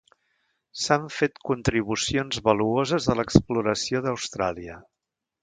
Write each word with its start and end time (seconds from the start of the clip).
S'han 0.83 1.03
fet 1.15 1.37
contribucions 1.49 2.39
valuoses 2.49 3.11
a 3.15 3.17
l'exploració 3.21 4.03
d'Austràlia. 4.09 4.81